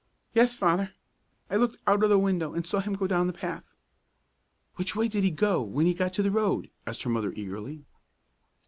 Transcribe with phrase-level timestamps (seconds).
[0.33, 0.95] "Yes, Father;
[1.47, 3.71] I looked out o' the window, an' saw him go down the path."
[4.77, 7.85] "Which way did he go when he got to the road?" asked her mother, eagerly.